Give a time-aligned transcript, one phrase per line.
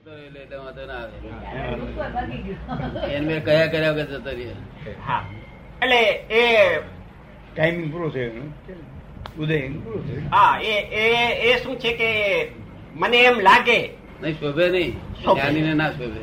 [0.00, 1.16] જતો રહ્યો એટલે વાંધો ના આવે.
[3.16, 4.58] એને કયા કર્યા વગર જતો રહ્યો.
[5.82, 6.00] એટલે
[6.38, 6.42] એ
[7.54, 8.44] ટાઈમિંગ પૂરો થયો
[9.40, 10.22] ઉદય પૂરો થયો.
[10.30, 11.04] હા એ એ
[11.48, 12.10] એ શું છે કે
[12.94, 13.78] મને એમ લાગે
[14.22, 14.92] નહીં શોભે નહીં.
[15.20, 16.22] જ્ઞાની જ્ઞાનીને ના શોભે.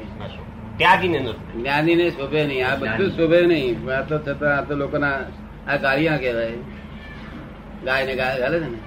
[0.78, 2.66] ત્યાગીને જ્ઞાની જ્ઞાનીને શોભે નહીં.
[2.66, 3.76] આ બધું શોભે નહીં.
[3.92, 5.16] આ તો છતાં આ તો લોકોના
[5.68, 6.60] આ ગાળિયા કહેવાય.
[7.86, 8.80] ગાય ને ગાય ચાલે છે ને?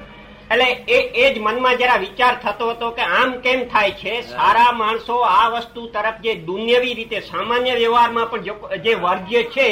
[0.50, 4.20] એટલે એ એ જ મનમાં જરા વિચાર થતો હતો કે આમ કેમ થાય છે?
[4.22, 8.42] સારા માણસો આ વસ્તુ તરફ જે દુનિયાવી રીતે સામાન્ય વ્યવહારમાં પણ
[8.82, 9.68] જે વર્જ્ય છે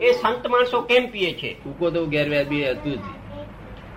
[0.00, 1.50] એ સંત માણસો કેમ પીએ છે?
[1.54, 3.06] ટૂંકો તો ગેરવ્યાજબી હતું જ.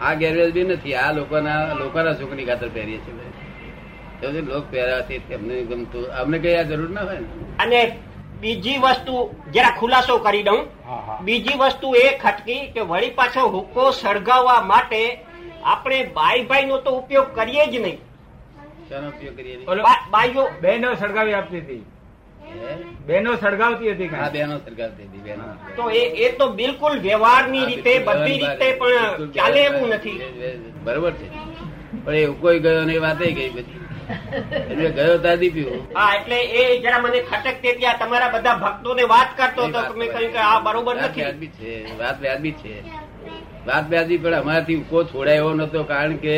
[0.02, 0.96] આ ગેરવ્યાજબી નથી.
[0.96, 6.90] આ લોકોના લોકોના સુખની ખાતર પહેરીએ છીએ લોક પહેરાવાથી તેમને ગમતું અમને કઈ આ જરૂર
[6.90, 7.20] ના હોય
[7.60, 7.80] અને
[8.42, 9.14] બીજી વસ્તુ
[9.54, 10.60] જરા ખુલાસો કરી દઉં.
[10.88, 11.20] હા હા.
[11.22, 15.02] બીજી વસ્તુ એ ખટકી કે વળી પાછો હુક્કો સળગાવવા માટે
[15.64, 18.00] આપણે બાઈ ભાઈ નો તો ઉપયોગ કરીએ જ નહીં.
[20.12, 21.84] બાઈઓ બહેનો સળગાવી આપતી હતી.
[22.42, 22.78] હે?
[23.08, 24.10] બહેનો સળગાવતી હતી.
[24.34, 25.44] બહેનો સરકારથી હતી, બહેનો.
[25.76, 30.18] તો એ એ તો બિલકુલ વ્યવહારની રીતે બધી રીતે પણ ચાલે એવું નથી.
[30.84, 31.28] બરોબર છે.
[32.06, 33.78] પણ એ કોઈ ગયો ને વાત ગઈ બધી.
[34.72, 35.88] એટલે ગયો ત્યાંથી પીવું.
[35.96, 40.32] હા એટલે એ જરા મને ખટકતે ત્યાં તમારા બધા ભક્તોને વાત કરતો હતો મેં કહ્યું
[40.32, 41.22] કે આ બરોબર વાત નથી.
[41.22, 42.74] વ્યાજબી છે વાત વ્યાજબી છે.
[43.68, 46.36] વાત બ્યાજી પણ અમારાથી ઉકો છોડાય નતો કારણ કે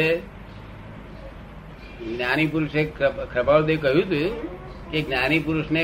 [2.03, 2.81] જ્ઞાની પુરુષે
[3.33, 4.27] ખરબાવદે કહ્યું હતું
[4.91, 5.81] કે જ્ઞાની પુરુષને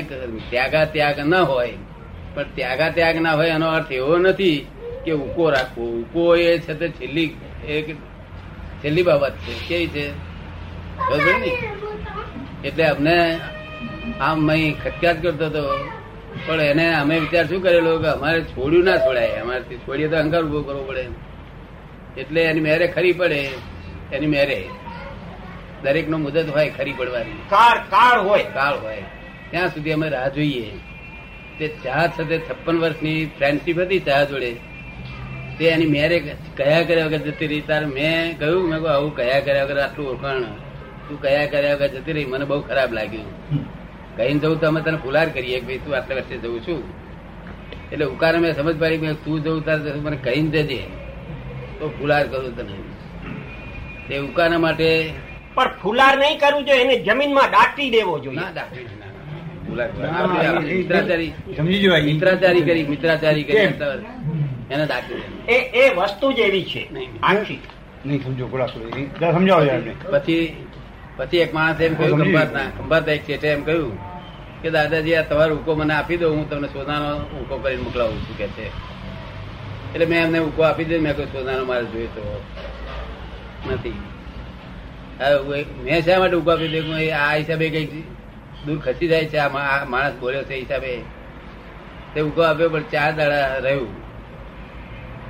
[0.50, 1.72] ત્યાગા ત્યાગ ન હોય.
[2.34, 4.66] પણ ત્યાગા ત્યાગ ના હોય એનો અર્થ એવો નથી
[5.04, 5.84] કે ઉકો રાખવો.
[6.00, 7.30] ઉકો એ છે તે છેલ્લી,
[7.68, 7.86] એક
[8.84, 9.54] છેલ્લી બાબત છે.
[9.68, 10.06] કેવી છે?
[11.08, 11.52] ખબર ને?
[12.64, 13.16] એટલે અમને
[14.20, 15.64] આમ અહીં ખટક્યાત કરતો હતો
[16.46, 19.40] પણ એને અમે વિચાર શું કરેલો કે અમારે છોડ્યું ના છોડાય.
[19.40, 21.04] અમારાથી છોડીએ તો અહંકાર ઊભો કરવો પડે.
[22.18, 23.48] એટલે એની મેરે ખરી પડે
[24.12, 24.64] એની મેરે
[25.82, 27.30] દરેક નો મુદત હોય ખરી પડવાની.
[27.30, 28.42] કાળ કાળ હોય.
[28.42, 29.02] કાળ હોય.
[29.50, 30.70] ત્યાં સુધી અમે રાહ જોઈએ.
[31.58, 34.56] તે ચા સાથે છપ્પન વર્ષની ફ્રેન્ડશીપ હતી ચા જોડે.
[35.58, 36.18] તે એની મેરે
[36.56, 37.60] કયા કર્યા વગર જતી રહી?
[37.60, 40.42] તાર મેં કહ્યું મેં કહ્યું આવું કયા કર્યા વગર આટલું ઓળખાણ?
[41.08, 42.24] તું કયા કર્યા વગર જતી રહી?
[42.24, 43.24] મને બહુ ખરાબ લાગ્યું.
[44.16, 46.82] કહીને જવું તો અમે તને ફુલાર કરીએ કે ભાઈ તું આટલા વર્ષે જવું છું.
[47.92, 50.99] એટલે ઉકાર મેં સમજ પાડી કે તું જવું તારે મને કહીને જજે.
[51.80, 52.74] તો ફુલાર કરું તને
[54.08, 54.88] તે ઉકાના માટે
[55.54, 58.40] પણ ફુલાર નહીં કરવું જોઈએ એને જમીનમાં દાટી દેવો જોઈએ.
[58.40, 58.52] ના
[62.04, 63.58] મિત્રાચારી કરી મિત્રાચારી કરી
[64.70, 64.86] એને
[65.48, 66.82] એ એ વસ્તુ એવી છે.
[67.22, 67.60] આખી.
[68.06, 69.02] નહીં સમજો ખુલાસો એ.
[69.20, 69.64] જરા સમજાવો
[70.12, 70.44] પછી
[71.16, 73.98] પછી એક માણસ એમ કહ્યું ખંભાતના ખંભાત એક છે એમ કહ્યું
[74.62, 77.10] કે દાદાજી આ તમારો ઉકો મને આપી દો હું તમને સોનાનો
[77.42, 78.66] ઉકો કરીને મોકલાવું છું કે છે.
[79.92, 82.22] એટલે મેં એમને ઉકો આપી દીધો, મેં કહ્યું, સોનાનો મારે જોઈતો
[83.70, 83.98] નથી.
[85.84, 86.92] મેં શા માટે ઉકો આપી દીધો?
[87.22, 87.92] આ હિસાબે કંઈક
[88.66, 90.92] દૂર ખસી જાય છે, આ માણસ બોલ્યો છે હિસાબે.
[92.14, 93.92] તે ઉકો આપ્યો, પણ ચાર દાડા રહ્યું.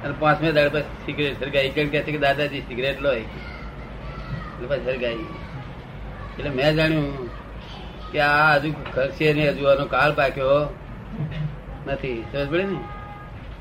[0.04, 5.26] અને પાંચમે દાડા પછી સિગરેટ સરગાઈ એક છે કે, દાદાજી, સિગરેટ લો એટલે પછી સરગાઈ
[6.36, 7.08] એટલે મેં જાણ્યું
[8.12, 10.62] કે આ હજુ ખર્ચે નહીં, હજુ આનો કાળ પાક્યો
[11.86, 12.18] નથી.
[12.32, 12.78] સમજ પડે ને?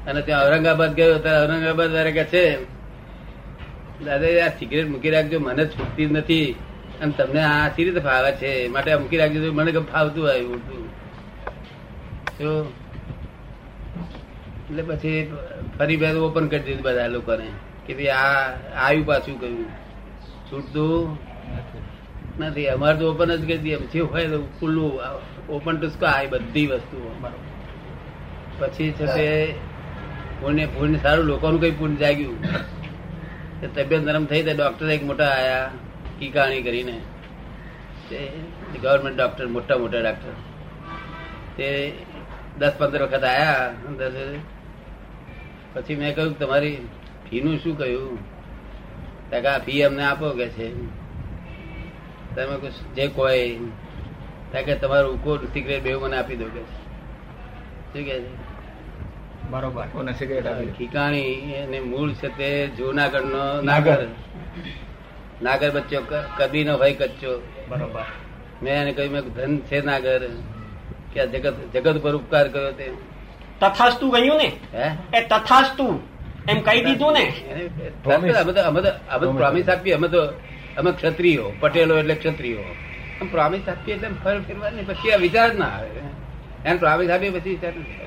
[0.08, 2.44] અને ત્યાં ઔરંગાબાદ ગયો ત્યારે ઔરંગાબાદ વાળા કે છે
[4.06, 6.50] દાદા આ સિગરેટ મૂકી રાખજો, મને છૂટતી નથી.
[7.02, 8.52] અને તમને આ સી રીતે ફાવે છે?
[8.74, 9.40] માટે મૂકી રાખજો.
[9.60, 10.84] મને કેમ ફાવતું આવ્યું ઉડતું
[14.70, 15.20] એટલે પછી
[15.78, 17.48] ફરી બે ઓપન કરી દીધું બધા લોકોને,
[17.86, 18.44] કે ભાઈ, આ
[18.86, 19.68] આવ્યું પાછું કહ્યું
[20.50, 21.18] છૂટતું
[22.40, 22.68] નથી.
[22.76, 24.92] અમારે તો ઓપન જ કરી દઈએ જે હોય તો ખુલ્લું
[25.50, 27.12] ઓપન ટુ સ્કાય બધી વસ્તુઓ.
[28.60, 29.28] પછી છે
[30.41, 32.41] પુણ્ય પુણ્ય સારું લોકોનું કઈ પુણ્ય જાગ્યું?
[33.61, 35.72] તે તબિયત નરમ થઈ તો ડોક્ટર એક મોટા આયા
[36.19, 37.01] કીકાણી કરીને.
[38.81, 40.31] ગવર્મેન્ટ ડોક્ટર મોટા મોટા ડોક્ટર
[41.57, 41.94] તે
[42.57, 43.73] દસ પંદર વખત આયા
[45.73, 46.77] પછી મેં કહ્યું કે તમારી
[47.29, 48.17] ફીનું શું કહ્યું?
[49.29, 50.73] તો કે આ ફી અમને આપો કે છે?
[52.35, 53.59] તમે જે કોઈ
[54.51, 56.77] કે તમારું ઉકો સિગરેટ બે મને આપી દો કે છે.
[57.94, 58.49] શું કે છે?
[59.50, 59.86] બરોબર.
[59.92, 60.72] કોને સિગરેટ આપી?
[60.78, 64.07] ઠીકાણી એને મૂળ છે તે જૂનાગઢ નો નાગર.
[65.42, 66.00] નાગર બચ્ચો
[66.38, 67.31] કદી નો હોય કચ્ચો.
[67.69, 68.06] બરોબર.
[68.63, 70.22] મેં એને કહ્યું મેં ધન છે નાગર.
[71.13, 72.92] કે જગત જગત પર ઉપકાર કર્યો તે.
[73.62, 74.50] તથાસ્તુ કહ્યું ને?
[75.18, 76.00] એ તથાસ્તુ.
[76.50, 77.25] એમ કહી દીધું ને?
[78.06, 80.22] અમે તો અમે તો અમે તો પ્રોમિસ આપીએ અમે તો
[80.78, 82.60] અમે ક્ષત્રિયો પટેલો એટલે ક્ષત્રિયો.
[83.22, 85.90] આમ પ્રોમિસ આપીએ એટલે ફર ફેરવાની પછી આ વિચાર જ ના આવે.
[86.66, 88.06] એને પ્રોમિસ આપીએ પછી વિચાર નથી?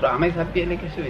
[0.00, 1.06] પ્રોમિસ આપીએ એટલે કે શું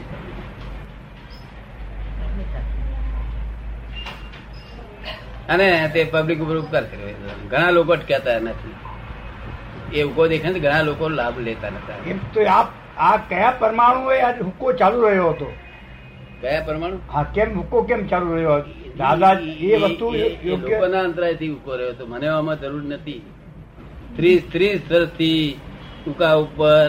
[5.54, 8.74] અને તે પબ્લિક ઉપર ઉપકાર કર્યો ઘણા લોકો અટકાતા નથી.
[9.92, 12.64] એ ઉકો દેખે ને ઘણા લોકો લાભ લેતા નતા એમ તો આ
[13.08, 15.48] આ કયા પરમાણુ એ આજ હુક્કો ચાલુ રહ્યો હતો?
[16.40, 16.98] કયા પરમાણુ?
[17.14, 18.56] હા કેમ હુક્કો કેમ ચાલુ રહ્યો?
[18.58, 19.34] હતો દાદા
[19.70, 20.06] એ વસ્તુ
[20.44, 22.04] લોકોના અંતરાયથી ઉકો રહ્યો હતો.
[22.06, 23.22] મને આમાં જરૂર નથી.
[24.16, 25.58] ત્રીસ ત્રીસ વર્ષથી
[26.10, 26.88] ઉકા ઉપર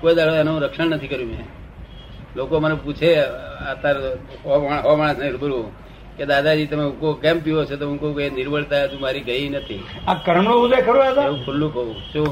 [0.00, 1.46] કોઈ દાડો એનું રક્ષણ નથી કર્યું મેં.
[2.36, 3.10] લોકો મને પૂછે
[3.72, 5.62] અત્યારે રૂબરૂ.
[6.16, 7.76] કે દાદાજી તમે ઉકો કેમ પીવો છો?
[7.76, 9.80] તો હું કહું કે નિર્બળતા તું મારી ગઈ નથી.
[10.08, 11.94] આ કર્મનો ઉદય ખરો એવું ખુલ્લું કહું.
[12.12, 12.28] શું?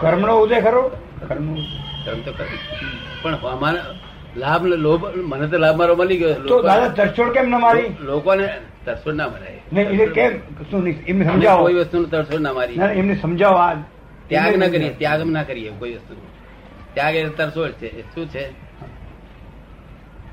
[0.00, 0.82] કર્મનો ઉદય ખરો?
[1.28, 2.58] ધર્મ તો ખરું.
[3.22, 3.80] પણ અમારે
[4.36, 6.34] લાભ લોભ મને તો લાભ મારો મળી ગયો.
[6.48, 7.88] તો દાદા તરછોડ કેમ ન મારી?
[8.00, 8.46] લોકોને
[8.84, 10.06] તરછોડ ના મરાય.
[10.06, 10.32] કેમ?
[10.70, 11.62] શું એમને સમજાવો.
[11.62, 12.74] કોઈ વસ્તુ તરછોડ ના મારી.
[13.00, 13.58] એમને સમજાવો
[14.28, 16.14] ત્યાગ ના કરીએ ત્યાગ ના કરીએ કોઈ વસ્તુ
[16.94, 18.14] ત્યાગ એ તરસોડ છે.
[18.14, 18.50] શું છે?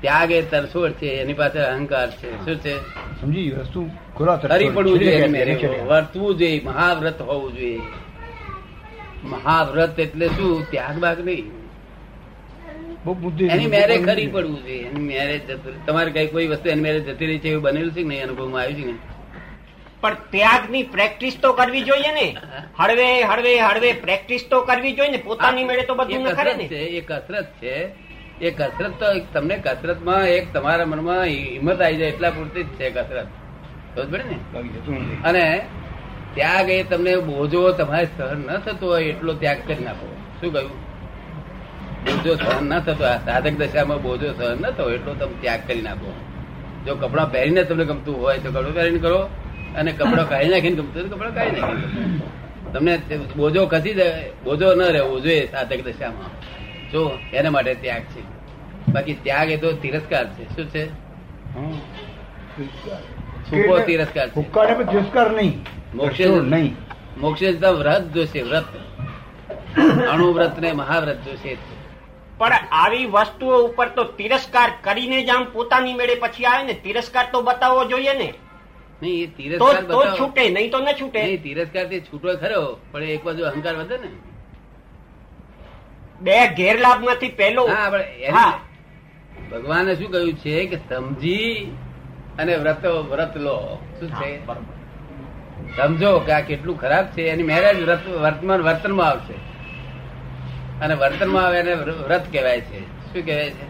[0.00, 2.44] ત્યાગ એ તરસોડ છે એની પાસે અહંકાર છે.
[2.44, 2.74] શું છે?
[3.20, 3.90] સમજી વસ્તુ
[4.50, 5.82] હરી પડવું જોઈએ.
[5.82, 7.80] વર્તવું જોઈએ મહાવ્રત હોવું જોઈએ.
[9.24, 10.70] મહાવ્રત એટલે શું?
[10.70, 11.58] ત્યાગ બાગ નહીં.
[13.50, 14.78] એની મેરે ખરી પડવું જોઈએ.
[14.78, 15.40] એની મેરે
[15.86, 18.22] તમારે કઈ કોઈ વસ્તુ એની મેરે જતી રહી છે એવું બનેલું છે કે નહીં?
[18.22, 18.98] અનુભવમાં આવ્યું છે ને
[20.00, 22.36] પણ ત્યાગની પ્રેક્ટિસ તો કરવી જોઈએ ને.
[22.78, 25.18] હળવે હળવે હળવે પ્રેક્ટિસ તો કરવી જોઈએ ને.
[25.18, 27.74] પોતાની મેળે તો બધું કરે ને એ કસરત છે.
[28.40, 32.90] એ કસરત તો તમને કસરતમાં એક તમારા મનમાં હિંમત આવી જાય એટલા પૂરતી જ છે
[32.90, 33.26] કસરત.
[33.94, 34.36] સમજ પડે ને.
[35.24, 35.44] અને
[36.34, 40.06] ત્યાગ એ તમને બોજો તમારે સહન ન થતો હોય એટલો ત્યાગ કરી નાખો.
[40.40, 40.70] શું કહ્યું?
[42.04, 46.12] બોજો સહન ન થતો સાધક દશામાં બોજો સહન ન થતો એટલો તમે ત્યાગ કરી નાખો.
[46.86, 49.28] જો કપડાં પહેરીને તમને ગમતું હોય તો કપડું પહેરીને કરો.
[49.76, 52.20] અને કપડો કાઢી નાખીને ગમતું કપડો કાઢી નાખીને
[52.72, 52.98] તમને
[53.36, 56.30] બોજો ખસી જાય બોજો ન રહેવો જોઈએ સાધક દશામાં.
[56.90, 58.38] જો એના માટે ત્યાગ છે.
[58.92, 60.56] બાકી ત્યાગ એ તો તિરસ્કાર છે.
[60.56, 60.84] શું છે?
[60.84, 61.70] હા.
[63.44, 64.42] છૂપો તિરસ્કાર છે.
[64.92, 65.66] તિરસ્કાર નહીં.
[65.94, 66.76] મોક્ષ નહીં.
[67.18, 67.42] મોક્ષ
[67.78, 68.64] વ્રત જોશે વ્રત.
[70.08, 71.56] અણુવ્રત ને મહાવ્રત જોશે.
[72.38, 77.26] પણ આવી વસ્તુઓ ઉપર તો તિરસ્કાર કરીને જ આમ પોતાની મેળે પછી આવે ને તિરસ્કાર
[77.32, 78.34] તો બતાવવો જોઈએ ને.
[79.02, 81.20] નહીં તિરસ્કાર તો છૂટે નહીં તો ન છૂટે.
[81.26, 82.62] નહીં તિરસ્કારથી છૂટો ખરો
[82.92, 84.10] પણ એક બાજુ અહંકાર વધે ને.
[86.24, 87.64] બે ગેરલાભમાંથી પહેલો
[89.50, 91.52] ભગવાને શું કહ્યું છે કે સમજી
[92.40, 93.56] અને વ્રત વ્રત લો.
[94.00, 94.30] શું છે?
[95.76, 97.22] સમજો કે આ કેટલું ખરાબ છે.
[97.32, 99.36] એની મેરેજ વ્રત વર્તમાન વર્તનમાં આવશે.
[100.82, 101.74] અને વર્તનમાં આવે એને
[102.04, 102.80] વ્રત કહેવાય છે.
[103.08, 103.66] શું કહેવાય છે?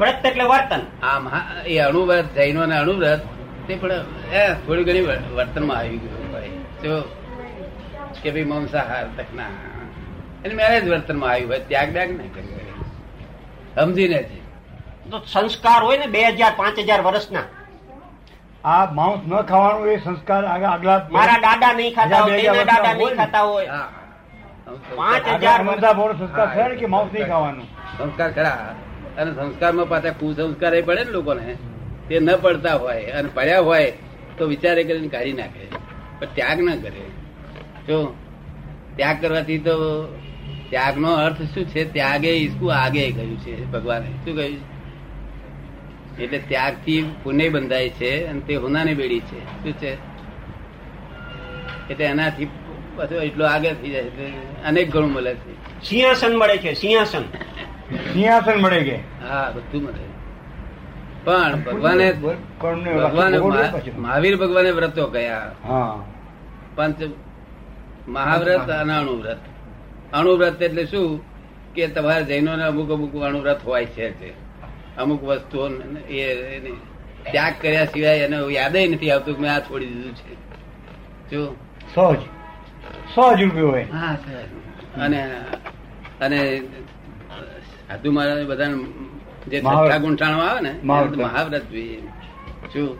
[0.00, 0.82] વ્રત એટલે વર્તન.
[1.12, 3.22] આમ હા એ અણુવ્રત જૈનો અને અણુવ્રત.
[3.66, 3.92] તે પણ
[4.32, 6.48] એ થોડી ઘણી વર- વર્તનમાં આવી ગયું હોય.
[6.82, 7.00] જો
[8.22, 9.50] કે ભાઈ માંસાહાર તકના
[10.44, 14.40] એને મેરેજ વર્તનમાં આવ્યું હોય ત્યાગ ત્યાગ નહીં કર્યું સમજીને છે
[15.10, 17.42] તો સંસ્કાર હોય ને બે હજાર પાંચ હજાર વર્ષના.
[18.64, 23.16] આ માંસ ન ખાવાનું એ સંસ્કાર આગળ આગલા મારા દાદા નહીં ખાતા હોય દાદા નહીં
[23.16, 23.66] ખાતા હોય.
[23.66, 27.64] પાંચ સંસ્કાર- હજાર સંસ્કાર ને કે માંસ નહીં ખાવાનું?
[27.98, 28.74] સંસ્કાર ખરા.
[29.18, 31.56] અને સંસ્કારમાં પાછા કુસંસ્કાર એ પડે ને લોકોને.
[32.08, 33.92] તે ન પડતા હોય અને પડ્યા હોય
[34.38, 35.66] તો વિચારે કરીને કાઢી નાખે.
[36.18, 37.00] પણ ત્યાગ ના કરે.
[37.86, 38.16] જો
[38.96, 40.06] ત્યાગ કરવાથી તો
[40.68, 41.92] ત્યાગનો અર્થ શું છે?
[41.92, 44.06] ત્યાગે ઈસકુ આગે કહ્યું છે ભગવાને.
[44.06, 46.22] શું કહ્યું છે?
[46.22, 49.62] એટલે ત્યાગથી પુણ્ય બંધાય છે અને તે હુનાની બેડી છે.
[49.62, 49.94] શું છે?
[51.90, 52.44] એટલે એનાથી
[52.96, 54.24] પાછું એટલો આગળ થઈ જાય એટલે
[54.66, 55.82] અનેક ગણું મળે છે.
[55.88, 57.22] સિંહાસન મળે છે સિંહાસન.
[58.12, 58.96] સિંહાસન મળે છે
[59.28, 60.15] હા બધું મળે
[61.26, 63.38] પણ ભગવાને ભગવાને.
[63.98, 65.52] મહાવીર ભગવાને વ્રતો કયા?
[66.74, 66.96] પંચ
[68.08, 69.36] મહાવ્રત અને અણુવ્રત
[70.12, 71.22] અણુવ્રત એટલે શું?
[71.74, 74.30] કે તમારે જૈનો અમુક અમુક અણુવ્રત હોય છે.
[74.96, 75.68] અમુક વસ્તુઓ
[76.08, 76.70] એ એને
[77.30, 80.34] ત્યાગ કર્યા સિવાય એને યાદ નથી આવતું કે મેં આ છોડી દીધું છે.
[81.30, 81.56] જો.
[81.94, 82.18] સહજ.
[83.14, 83.86] સહજ રૂપિયો હોય.
[83.92, 84.18] હા.
[85.00, 85.30] અને
[86.20, 86.62] અને
[87.88, 88.68] સાધુ મહારાજ બધા
[89.48, 91.70] જે છઠ્ઠા ગુંઠાણમાં આવે ને મહાવ્રત.
[91.70, 92.00] જોઈએ.
[92.72, 92.98] શું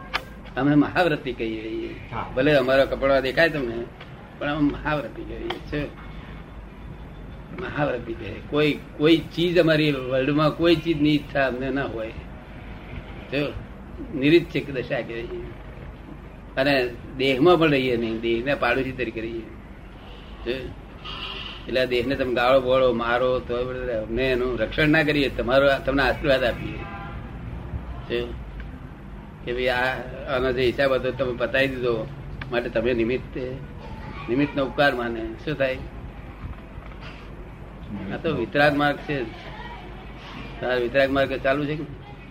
[0.56, 1.94] અમે મહાવ્રતી કહીએ.
[2.36, 3.84] ભલે અમારો કપડા દેખાય તમને
[4.38, 5.88] પણ અમે મહાવ્રતી કહીએ શું
[7.60, 12.12] મહાવ્રતી કહે કોઈ કોઈ ચીજ અમારી વર્લ્ડમાં કોઈ ચીજની ઈચ્છા અમને ના હોય.
[13.32, 13.52] જો
[14.18, 15.44] નિરીક્ષક દશા કહીએ.
[16.56, 19.46] અને દેહમાં પણ રહીએ નહીં દેહને પાડોશી તરીકે રહીએ.
[20.46, 20.52] જો
[21.68, 23.54] એટલે આ દેહને તમે ગાળો બોળો મારો તો
[24.02, 26.78] અમને એનું રક્ષણ ના કરીએ તમારો તમને આશીર્વાદ આપીએ.
[29.44, 29.82] કે ભાઈ આ
[30.36, 32.06] આનો જે હિસાબ હતો તમે બતાવી દીધો.
[32.50, 33.36] માટે તમે નિમિત્ત
[34.28, 35.22] નિમિત્તનો ઉપકાર માને.
[35.44, 35.78] શું થાય?
[38.12, 39.22] આ તો વિતરાગ માર્ગ છે.
[40.60, 41.76] તારા વિતરાગ માર્ગ ચાલુ છે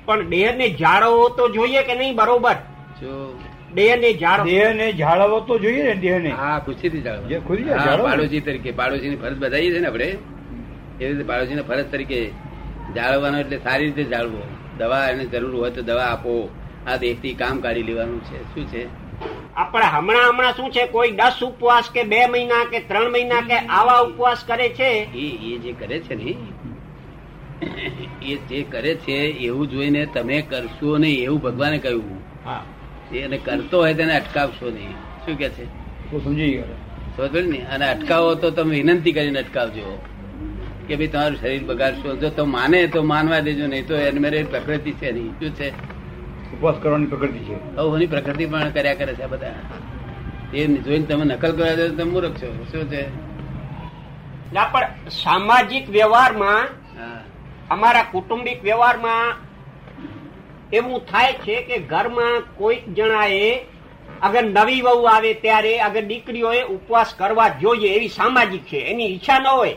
[0.05, 2.15] પણ દેહ ને જાળવવો તો જોઈએ કે નહીં?
[2.15, 2.55] બરોબર.
[3.01, 3.11] જો
[3.75, 6.29] દેહને જાળ દેહને જાળવવો તો જોઈએ ને દેહને.
[6.29, 7.27] હા ખુશીથી જાળવો.
[7.27, 8.15] જે ખુશી હા,
[8.45, 10.05] તરીકે પાડોશીની ફરજ બજાવીએ છે ને આપણે.
[11.01, 12.19] એવી રીતે પાડોશીની ફરજ તરીકે
[12.95, 14.43] જાળવવાનો એટલે સારી રીતે જાળવો.
[14.77, 16.49] દવા એને જરૂર હોય તો દવા આપો.
[16.87, 18.43] આ દેહથી કામ કાઢી લેવાનું છે.
[18.53, 18.83] શું છે?
[19.55, 20.85] આપણે હમણાં હમણાં શું છે?
[20.85, 24.91] કોઈ દસ ઉપવાસ કે બે મહિના કે ત્રણ મહિના કે આવા ઉપવાસ કરે છે?
[25.13, 26.35] એ એ જે કરે છે ને
[28.21, 29.17] એ જે કરે છે
[29.47, 32.19] એવું જોઈને તમે કરશો નહીં એવું ભગવાને કહ્યું.
[33.17, 34.91] એને કરતો હોય તેને અટકાવશો નહીં.
[34.91, 35.65] શું કે છે?
[36.23, 36.63] સમજી ગયો.
[37.41, 37.57] ને?
[37.57, 40.05] અને અટકાવો તો તમે વિનંતી કરીને અટકાવજો.
[40.87, 42.15] કે ભાઈ તમારું શરીર બગાડશો.
[42.15, 45.31] જો તો માને તો માનવા દેજો નહીં તો એને મેરે પ્રકૃતિ છે નહીં.
[45.31, 45.69] શું છે?
[46.55, 47.75] ઉપવાસ કરવાની પ્રકૃતિ છે.
[47.75, 49.53] અવની પ્રકૃતિ પણ કર્યા કરે છે બધા.
[50.53, 52.65] એ જોઈને તમે નકલ કરવા દો તો તમે મૂર્ખ છો.
[52.71, 53.25] શું છે?
[54.53, 56.67] ના, પણ સામાજિક વ્યવહારમાં
[57.69, 59.44] અમારા કુટુંબિક વ્યવહારમાં
[60.73, 63.65] એવું થાય છે કે ઘરમાં કોઈક જણાએ
[64.21, 69.39] અગર નવી વહુ આવે ત્યારે અગર દીકરીઓએ ઉપવાસ કરવા જોઈએ એવી સામાજિક છે એની ઈચ્છા
[69.39, 69.75] ન હોય.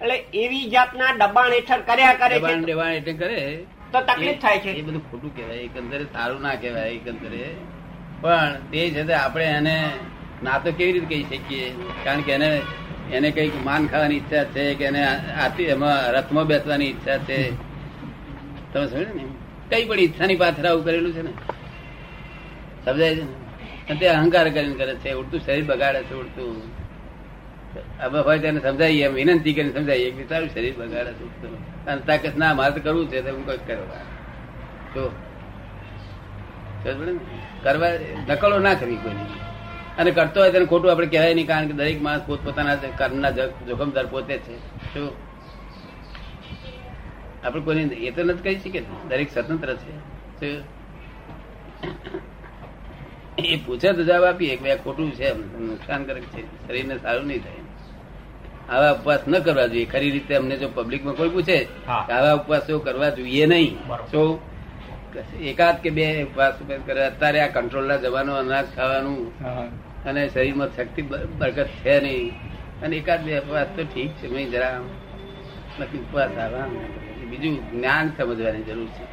[0.00, 3.66] એટલે એવી જાતના દબાણ હેઠળ કર્યા કરે દબાણ દેવાણ કરે.
[3.92, 4.70] તો તકલીફ થાય છે.
[4.70, 7.56] એ બધું ખોટું કહેવાય એકંદરે સારું ના કહેવાય એકંદરે.
[8.22, 9.90] પણ તે છતાં આપણે એને
[10.42, 11.74] ના તો કેવી રીતે કહી શકીએ?
[12.04, 12.62] કારણ કે એને
[13.12, 17.52] એને કંઈક માન ખાવાની ઈચ્છા છે કે એને આથી એમાં રથમાં બેસવાની ઈચ્છા છે.
[18.72, 19.24] તમે સમજો ને?
[19.70, 21.30] કઈ પણ ઈચ્છાની પાછળ આવું કરેલું છે ને?
[22.84, 23.40] સમજાય છે ને?
[23.94, 26.62] તે અહંકાર કરીને કરે છે, ઉડતું શરીર બગાડે છે, ઉડતું.
[28.00, 31.84] હવે હોય તેને સમજાવીએ એમ વિનંતી કરીને સમજાવીએ કે તારું શરીર બગાડે છે, ઉડતું.
[31.86, 33.60] અને તાકત ના મારે તો કરવું છે, તો હું કંઈક
[36.84, 37.18] સમજ પડી
[37.62, 37.88] કરવા,
[38.28, 39.24] નકલો ના કરવી કોઈની.
[39.98, 43.66] અને કરતો હોય તેને ખોટું આપણે કહેવાય નહીં, કારણ કે દરેક માણસ પોતપોતાના કર્મના જો-
[43.68, 44.56] જોખમદાર પોતે છે.
[44.94, 45.29] શું
[47.44, 50.50] આપણે કોઈને એ તો નથી કહી શકીએ દરેક સ્વતંત્ર છે.
[53.38, 55.28] એ પૂછે તો જવાબ આપીએ કે ખોટું છે
[55.70, 56.42] નુકસાનકારક છે.
[56.66, 57.62] શરીરને સારું નહીં થાય.
[58.68, 59.88] આવા ઉપવાસ ન કરવા જોઈએ.
[59.92, 61.58] ખરી રીતે અમને જો પબ્લિકમાં કોઈ પૂછે
[62.06, 63.72] કે આવા ઉપવાસો કરવા જોઈએ નહીં.
[64.12, 64.22] તો
[65.42, 66.54] એકાદ કે બે ઉપવાસ
[66.86, 69.20] કરે અત્યારે આ કંટ્રોલના જવાનો અનાજ ખાવાનું
[70.04, 71.02] અને શરીરમાં શક્તિ
[71.38, 72.26] બરકત છે નહીં.
[72.82, 74.26] અને એકાદ બે ઉપવાસ તો ઠીક છે.
[74.34, 74.80] મેં જરા
[75.80, 76.66] ઉપવાસ આવા.
[77.30, 79.04] બીજું જ્ઞાન સમજવાની જરૂર છે.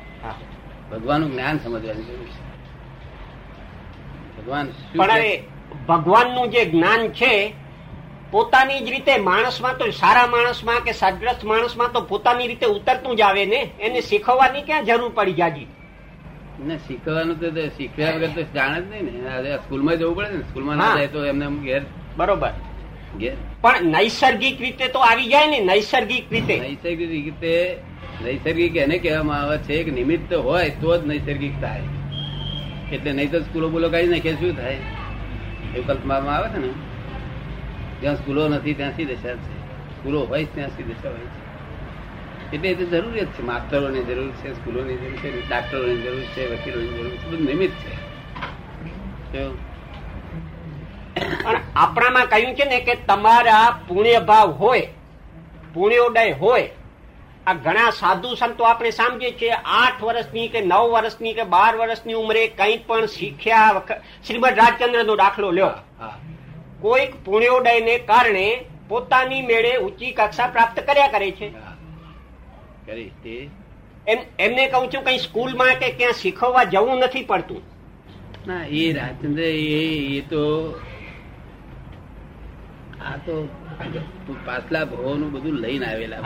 [0.92, 2.48] ભગવાનનું જ્ઞાન સમજવાની જરૂર છે.
[4.38, 5.24] ભગવાન પણ
[5.88, 7.54] ભગવાનનું જે જ્ઞાન છે
[8.32, 13.22] પોતાની જ રીતે માણસમાં તો સારા માણસમાં કે સદગ્રસ્ત માણસમાં તો પોતાની રીતે ઉતરતું જ
[13.22, 15.68] આવે ને એને શીખવવાની ક્યાં જરૂર પડી જાજી?
[16.60, 19.58] ને શીખવાનું તો શીખ્યા વગર તો જાણે જ નહીં ને.
[19.58, 20.96] સ્કૂલમાં જવું પડે ને સ્કૂલમાં ના.
[20.96, 21.82] જાય તો એમને એમ ઘેર
[22.18, 22.52] બરોબર.
[23.20, 23.36] ઘેર.
[23.62, 26.60] પણ નૈસર્ગિક રીતે તો આવી જાય ને નૈસર્ગિક રીતે.
[26.60, 27.78] નૈસર્ગિક રીતે
[28.24, 31.82] નૈસર્ગિક એને કહેવામાં આવે છે કે નિમિત્ત હોય તો જ નૈસર્ગિક થાય.
[32.92, 34.78] એટલે નહીં તો સ્કૂલો બોલો કાઢી નાખે, શું થાય?
[35.76, 36.74] એ કલ્પનામાં આવે છે ને?
[38.02, 39.58] જ્યાં સ્કૂલો નથી, ત્યાંથી દશા છે.
[39.98, 41.48] સ્કૂલો હોય ત્યાંથી દશા હોય છે.
[42.56, 43.42] એટલે એ તો જરૂરિયાત છે.
[43.44, 48.08] માસ્ટરોની જરૂર છે, સ્કૂલોની જરૂર છે, ડાક્ટરોની જરૂર છે, વકીલોની જરૂર છે, બધું નિમિત્ત છે.
[51.44, 54.88] પણ આપણામાં કહ્યું છે ને કે તમારા પુણ્ય ભાવ હોય,
[55.74, 56.70] પુણ્યોદય હોય
[57.48, 62.18] આ ઘણા સાધુ સંતો આપણે સમજીએ છીએ આઠ વર્ષની કે નવ વર્ષની કે બાર વર્ષની
[62.22, 65.70] ઉંમરે કંઈ પણ શીખ્યા શ્રીમદ રાજચંદ્ર નો દાખલો લ્યો.
[66.82, 68.48] કોઈક પુણ્યોદયને કારણે
[68.89, 71.48] પોતાની મેળે ઊંચી કક્ષા પ્રાપ્ત કર્યા કરે છે.
[74.08, 77.62] એમ એમને કહું છું કઈ સ્કૂલમાં કે ક્યાં શીખવવા જવું નથી પડતું.
[78.48, 79.56] ના એ રાજચંદ્ર એ
[80.18, 80.44] એ તો
[83.01, 83.36] આ તો
[84.46, 86.22] પાછલા ભાવોનું બધું લઈને આવેલા?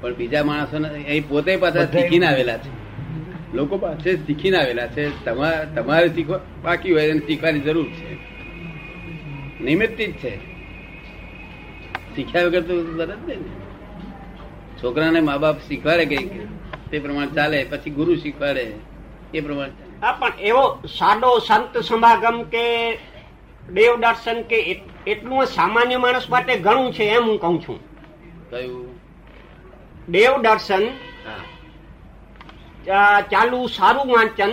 [0.00, 2.70] પણ બીજા માણસો એ પોતે પાછા શીખીને આવેલા છે.
[3.54, 5.24] લોકો પાસે શીખીને આવેલા છે.
[5.24, 8.14] તમારે તમારે શીખવા બાકી હોય એને શીખવાની જરૂર છે.
[9.64, 10.36] નિમિત્તિત છે.
[12.16, 13.36] શીખ્યા વગર તો બરાબર ને.
[14.82, 16.16] છોકરાને મા બાપ શીખવાડે કે
[16.90, 18.72] તે પ્રમાણે ચાલે પછી ગુરુ શીખવાડે.
[19.34, 22.94] એ પ્રમાણે હા પણ એવો સાદો સંત સમાગમ કે
[23.72, 27.80] દેવ દર્શન કે એટલું સામાન્ય માણસ માટે ઘણું છે એમ હું કહું છું.
[28.50, 28.99] કયું?
[30.10, 30.84] દેવ દર્શન
[31.26, 31.44] હા
[33.30, 34.52] ચાલુ સારું વાંચન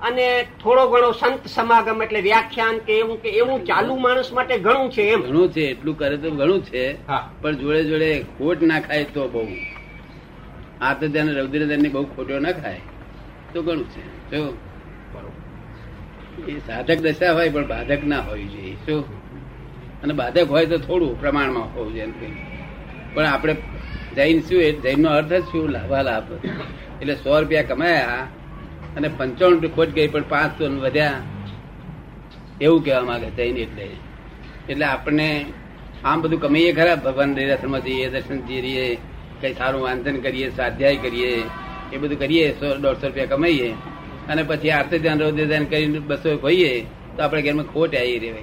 [0.00, 0.26] અને
[0.58, 5.02] થોડો ઘણો સંત સમાગમ એટલે વ્યાખ્યાન કે એવું કે એવું ચાલુ માણસ માટે ઘણું છે
[5.08, 5.22] એમ.
[5.22, 6.84] ઘણું છે એટલું કરે તો ઘણું છે.
[7.06, 7.22] હા.
[7.40, 9.42] પણ જોડે જોડે ખોટ ના ખાય તો બહુ.
[10.80, 12.82] આ તો તેને રૌદ્રધન બહુ ખોટો ના ખાય.
[13.52, 14.02] તો ઘણું છે.
[14.30, 14.42] જો.
[16.46, 19.02] એ સાધક દશા હોય પણ બાધક ના હોવી જોઈએ શું
[20.02, 22.08] અને બાધક હોય તો થોડું પ્રમાણમાં હોવું જોઈએ
[23.14, 23.54] પણ આપણે
[24.16, 26.32] જૈન શું જૈન નો અર્થ જ શું લાભા લાભ
[27.02, 28.26] એટલે સો રૂપિયા કમાયા
[28.96, 31.12] અને પંચાવન ખોટ ગઈ, પણ પાંચ તો વધ્યા.
[32.60, 33.88] એવું કહેવા માંગે જૈન એટલે.
[34.68, 35.44] એટલે આપણને
[36.04, 36.94] આમ બધું કમાઈએ ખરા?
[36.94, 38.98] ભગવાન દર્શનમાં જઈએ દર્શન જઈએ
[39.40, 41.42] કઈ સારું વાંચન કરીએ, સ્વાધ્યાય કરીએ,
[41.92, 43.70] એ બધું કરીએ, સો દોઢસો રૂપિયા કમાઈએ.
[44.28, 46.80] અને પછી આરતી ધ્યાન, રોજ ધ્યાન કરીને બસો ખોઈએ,
[47.16, 48.42] તો આપણે ઘરમાં ખોટ આવી રહેવાય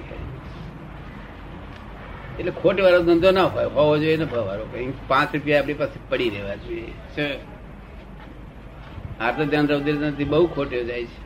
[2.38, 4.64] એટલે ખોટ વાળો ધંધો ના હોય હોવો જોઈએ ને વાળો.
[4.72, 7.38] કઈ પાંચ રૂપિયા આપણી પાસે પડી રહેવા જોઈએ.
[9.20, 11.22] આ તો ધ્યાન રોજ નથી બહુ ખોટ્યો જાય છે.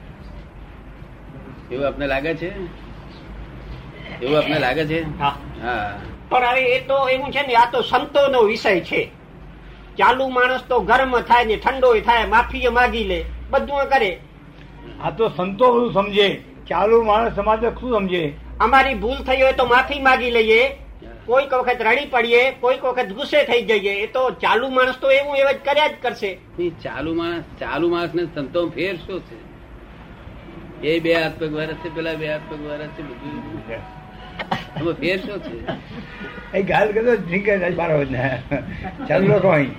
[1.75, 2.49] એવું આપને લાગે છે?
[4.23, 5.19] એવું આપને લાગે છે?
[5.19, 5.39] હા.
[5.63, 5.99] હા.
[6.29, 9.11] પણ હવે એ તો એવું છે ને આ તો સંતોનો વિષય છે.
[9.99, 14.21] ચાલુ માણસ તો ગરમ થાય ને ઠંડો થાય માફી માગી લે બધું કરે.
[15.05, 16.43] આ તો સંતો શું સમજે.
[16.69, 18.33] ચાલુ માણસ સમાજ શું સમજે?
[18.61, 20.86] અમારી ભૂલ થઈ હોય તો માફી માગી લઈએ.
[21.27, 25.37] કોઈક વખત રડી પડીએ કોઈક વખત ગુસ્સે થઈ જઈએ એ તો ચાલુ માણસ તો એવું
[25.37, 26.31] એવા જ કર્યા જ કરશે.
[26.85, 29.39] ચાલુ માણસ ચાલુ માણસ ને સંતો ફેર શું છે?
[30.89, 35.39] એ બે હાથ પગ વાળા છે પેલા બે હાથ પગ વાળા છે બધું ફેર શું
[35.47, 35.57] છે?
[36.59, 37.47] એ ગાલ કરતો ઠીક
[38.11, 38.43] ને.
[39.09, 39.73] ચાલુ કોઈ અહીં.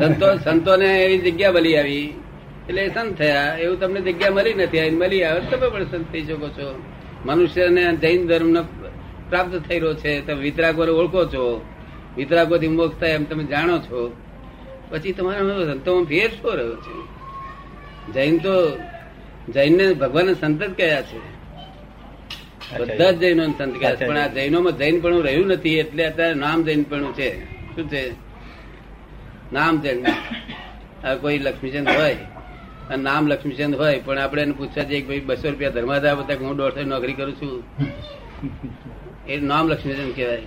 [0.00, 2.08] સંતો સંતોને એવી જગ્યા મળી આવી.
[2.68, 6.06] એટલે સંત થયા એવું તમને જગ્યા મળી નથી આવી મળી આવે તો તમે પણ સંત
[6.12, 6.66] થઈ શકો છો.
[7.26, 8.50] મનુષ્યને જૈન ધર્મ
[9.32, 11.44] પ્રાપ્ત થઈ રહ્યો છે તમે વિતરાગો ઓળખો છો.
[12.16, 14.00] વિતરાગોથી મોક્ષ થાય એમ તમે જાણો છો.
[14.90, 16.96] પછી તમારા સંતોમાં ફેર શું રહ્યો છે?
[18.12, 18.54] જૈન તો
[19.54, 21.20] જૈનને ભગવાન સંત જ કયા છે?
[22.80, 24.06] બધા જ જૈનો સંત કયા છે.
[24.06, 27.30] પણ આ જૈનોમાં જૈન પણ રહ્યું નથી એટલે અત્યારે નામ જૈન પણ છે.
[27.74, 28.02] શું છે?
[29.52, 30.06] નામ જૈન.
[31.04, 32.16] આ કોઈ લક્ષ્મીચંદ હોય
[32.90, 36.34] અને નામ લક્ષ્મીચંદ હોય પણ આપણે એને પૂછવા જઈએ કે ભાઈ બસો રૂપિયા ધર્માદા બતા
[36.34, 37.56] હું દોઢસો નોકરી કરું છું?
[39.28, 40.42] એ નામ લક્ષ્મીજન કહેવાય.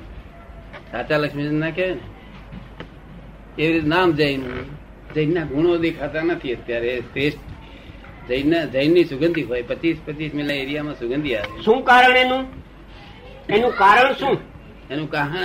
[0.92, 2.02] સાચા લક્ષ્મીજન ના કહેવાય ને?
[3.62, 4.44] એવી રીતે નામ જૈન
[5.16, 7.00] જૈનના ગુણો દેખાતા નથી અત્યારે.
[7.00, 7.38] શ્રેષ્ઠ
[8.28, 9.62] જૈન જૈનની સુગંધી હોય.
[9.62, 11.62] પચીસ પચીસ મિલા એરિયામાં સુગંધી આવે.
[11.62, 12.46] શું કારણ એનું?
[13.50, 14.38] એનું કારણ શું?
[14.92, 15.38] એનું કારણ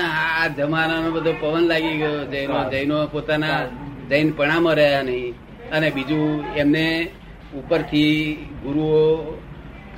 [0.43, 2.25] આ જમાનાનો બધો પવન લાગી ગયો.
[2.25, 3.67] જૈનો જૈનો પોતાના
[4.11, 5.35] જૈન પણામાં રહ્યા નહીં.
[5.71, 7.11] અને બીજું એમને
[7.55, 9.25] ઉપરથી ગુરુઓ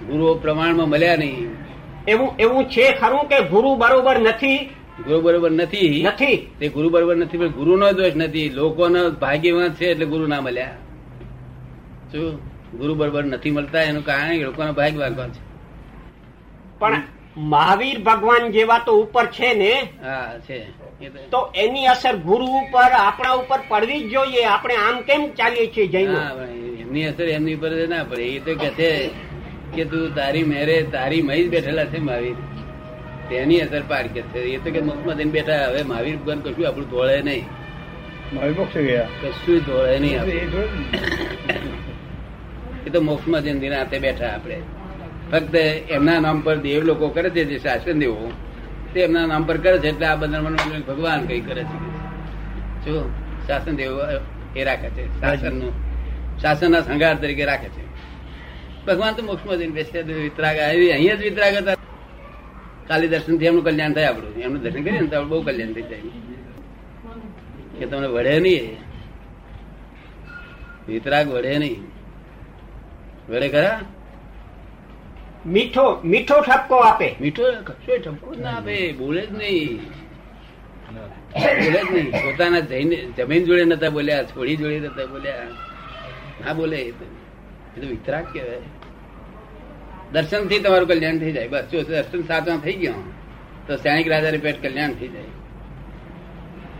[0.06, 1.71] ગુરુઓ પ્રમાણમાં મળ્યા નહીં.
[2.08, 4.70] એવું એવું છે ખરું કે ગુરુ બરોબર નથી?
[5.04, 6.02] ગુરુ બરોબર નથી.
[6.02, 6.50] નથી.
[6.58, 8.48] તે ગુરુ બરોબર નથી પણ ગુરુનો દોષ નથી.
[8.50, 10.70] લોકોનો ભાગ્યવાન છે એટલે ગુરુ ના મળ્યા.
[12.12, 12.52] શું?
[12.78, 15.40] ગુરુ બરોબર નથી મળતા એનું કારણ લોકોનો ભાગ્યવાન છે?
[16.78, 17.02] પણ
[17.36, 19.74] મહાવીર ભગવાન જેવા તો ઉપર છે ને.
[20.04, 20.82] હા છે.
[21.00, 24.44] તો તો એની અસર ગુરુ ઉપર આપણા ઉપર પડવી જ જોઈએ.
[24.44, 26.18] આપણે આમ કેમ ચાલીએ છીએ જૈનો
[26.80, 28.22] એમની અસર એમની ઉપર ના પડે.
[28.22, 29.10] એ તો કે છે
[29.74, 32.34] કે તું તારી મેરે તારી મહી બેઠેલા છે મહાવીર.
[33.30, 34.38] તેની અસર પાડ કે છે.
[34.38, 37.44] એ તો કે મુખમાં થઈને બેઠા હવે મહાવીર ભગવાન કશું આપણું ધોળે નહીં.
[38.32, 39.08] મહાવીર મોક્ષ ગયા.
[39.22, 40.16] કશું ધોળે નહીં
[42.86, 44.58] એ તો મોક્ષમાં જઈને દિન હાથે બેઠા આપણે.
[45.30, 45.54] ફક્ત
[45.90, 48.32] એમના નામ પર દેવ લોકો કરે છે જે શાસન દેવો
[48.92, 51.78] તે એમના નામ પર કરે છે એટલે આ બંધારણ ભગવાન કઈ કરે છે.
[52.84, 53.10] જો
[53.46, 53.92] શાસન દેવ
[54.56, 55.04] એ રાખે છે.
[55.20, 55.72] શાસનનું
[56.42, 57.91] શાસનના સંગાર તરીકે રાખે છે.
[58.86, 61.74] ભગવાન તો મોક્ષમાં જઈને બેસે વિતરાગ આવી અહીંયા જ વિતરાગ હતા.
[62.88, 64.34] કાલી દર્શનથી એમનું કલ્યાણ થાય આપણું.
[64.34, 66.00] એમનું દર્શન કરીએ ને તો બહુ કલ્યાણ થઈ જાય.
[67.78, 68.76] કે તમને વળે નહીં.
[70.88, 71.78] વિતરાગ વળે નહીં.
[73.28, 73.80] વળે ખરા?
[75.46, 77.14] મીઠો મીઠો ઠપકો આપે.
[77.20, 78.92] મીઠો કશો ઠપકો ના આપે.
[78.92, 79.80] બોલે જ નહીં.
[81.34, 82.10] બોલે જ નહીં.
[82.10, 82.60] પોતાના
[83.16, 85.46] જમીન જોડે નતા બોલ્યા છોડી જોડે નતા બોલ્યા.
[86.46, 86.92] ના બોલે
[87.76, 88.62] એ તો વિતરાગ કહેવાય.
[90.12, 91.48] દર્શનથી તમારું કલ્યાણ થઈ જાય.
[91.48, 92.94] બસ જો દર્શન સાચા થઈ ગયો
[93.66, 95.30] તો શ્રેણિક રાજા પેટ કલ્યાણ થઈ જાય.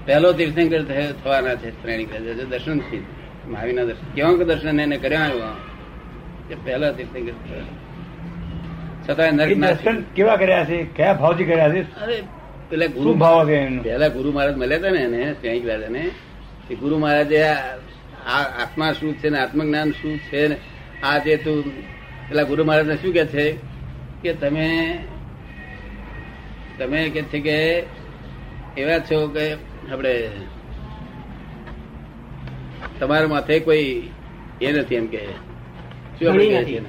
[0.07, 0.83] પહેલો તીર્થંકર
[1.25, 2.33] થવાના છે શ્રેણિક રાજા.
[2.33, 3.05] જો દર્શનથી
[3.49, 4.11] મહાવીરના દર્શન.
[4.15, 5.57] કેવા દર્શન એને કર્યા આવ્યો?
[6.49, 7.33] કે પહેલા તીર્થંકર
[9.09, 10.85] છતાં નર્ક દર્શન કેવા કર્યા છે?
[10.85, 12.01] કયા ભાવથી કર્યા છે?
[12.01, 12.23] અરે
[12.69, 13.47] પેલા ગુરુ ભાવ
[13.83, 16.11] પેલા ગુરુ મહારાજ મળ્યા હતા ને એને સ્નેહિક રાજા ને
[16.75, 20.57] ગુરુ મહારાજે આ આત્મા શું છે ને આત્મજ્ઞાન શું છે ને?
[21.03, 21.65] આ જે તું
[22.29, 23.45] પેલા ગુરુ મહારાજને શું કે છે
[24.23, 24.99] કે તમે
[26.79, 27.57] તમે કે છે કે
[28.77, 29.45] એવા છો કે
[29.93, 30.13] આપણે
[33.01, 34.11] તમારા માથે કોઈ
[34.61, 35.23] એ નથી એમ કે.
[36.19, 36.83] શું આપણે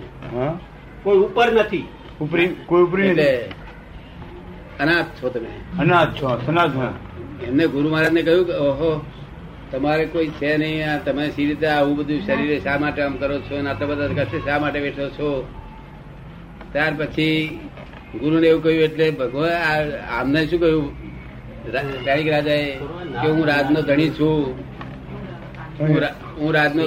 [1.03, 1.85] કોઈ ઉપર નથી.
[2.21, 3.49] ઉપરી કોઈ ઉપરી એટલે
[4.79, 5.51] અનાથ છો તમે.
[5.79, 6.75] અનાથ છો અનાથ
[7.47, 8.89] એમને ગુરુ મહારાજ ને કહ્યું કે ઓહો
[9.73, 13.39] તમારે કોઈ છે નહીં આ તમે સી રીતે આવું બધું શરીરે શા માટે આમ કરો
[13.39, 15.47] છો અને આટલા બધા કશે શા માટે બેઠો છો?
[16.71, 17.59] ત્યાર પછી
[18.19, 20.93] ગુરુને એવું કહ્યું એટલે ભગવાન આ- આમને શું કહ્યું?
[22.05, 22.71] ગાયક રાજાએ
[23.21, 24.59] કે હું રાજનો ધણી છું.
[26.37, 26.83] હું રાજનો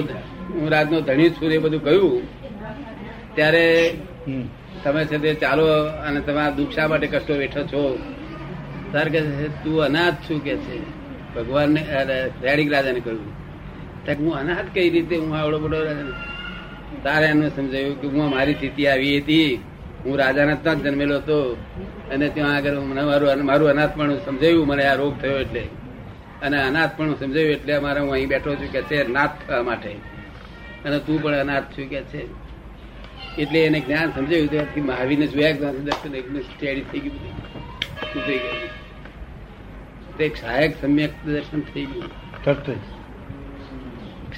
[0.51, 2.23] હું રાજનો ધણી છું એ બધું કહ્યું.
[3.35, 3.95] ત્યારે.
[4.85, 7.99] તમે છે તે ચાલો અને તમારા દુઃખ શા માટે કષ્ટો બેઠો છો?
[8.93, 9.21] સર કે
[9.65, 10.96] તું અનાથ છું કે છે?
[11.37, 11.87] ભગવાનને
[12.43, 13.27] રેડિક રાજાને કહ્યું.
[14.05, 15.77] ત્યાં હું અનાથ કઈ રીતે, હું આવડો બધો
[17.03, 19.63] તારે એમને સમજાયું કે હું મારી સ્થિતિ આવી હતી.
[20.05, 21.53] હું રાજાના ત્યાં જન્મેલો હતો.
[22.11, 25.61] અને ત્યાં આગળ મને મારું મારું અનાથપણું સમજાયું, મને આ રોગ થયો એટલે.
[26.43, 29.93] અને અનાથપણું સમજાયું એટલે મારે હું અહીં બેઠો છું કે છે નાથ થવા માટે.
[30.85, 32.23] અને તું પણ અનાથ છું કે છે.
[33.39, 37.21] એટલે એને જ્ઞાન સમજાયું ત્યારથી મહાવીરને જોયા દર્શન એકદમ સ્ટેડી થઈ ગયું.
[38.17, 38.86] ઉતરી ગયું?
[40.19, 42.45] તે સહાયક સમ્યક દર્શન થઈ ગયું.
[42.45, 42.77] તરત જ.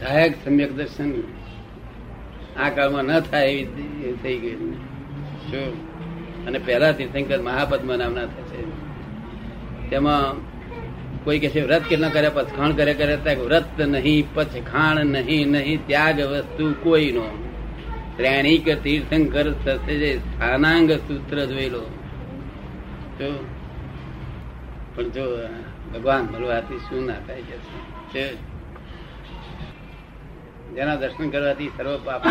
[0.00, 1.22] સહાયક સમ્યક દર્શન
[2.60, 4.74] આ કાળમાં ન થાય એવી થઈ ગયું
[5.50, 5.62] જો
[6.46, 8.62] અને પહેલા તીર્થંકર મહાપદ્મ નામના થશે
[9.90, 10.24] તેમાં
[11.24, 16.20] કોઈ કે છે વ્રત કેટલા કરે પછખાણ કરે કરે વ્રત નહીં પછખાણ નહીં નહીં ત્યાગ
[16.20, 17.26] વસ્તુ કોઈનો
[18.16, 21.80] શ્રેણીક તીર્થંકર થશે જે સ્થાનાંગ સૂત્ર જોયેલો.
[23.20, 23.46] જો
[24.94, 25.24] પણ જો
[25.92, 27.42] ભગવાન મળવાથી શું ના થાય
[28.12, 28.24] છે.
[30.74, 32.22] જેના દર્શન કરવાથી સર્વ પાપ.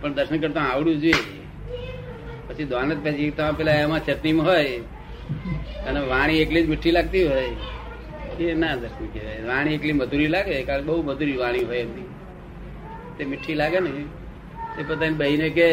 [0.00, 1.40] પણ દર્શન કરતા આવડવું જોઈએ.
[2.48, 4.74] પછી દ્વાન જ પછી તમે પેલા એમાં ચટણીમાં હોય
[5.88, 7.48] અને વાણી એકલી જ મીઠી લાગતી હોય.
[8.40, 9.42] એ ના દર્શન કહેવાય.
[9.50, 12.08] વાણી એકલી મધુરી લાગે કારણ બહુ મધુરી વાણી હોય એમની.
[13.16, 13.92] તે મીઠી લાગે ને.
[14.76, 15.68] તે પોતાની બહીને કે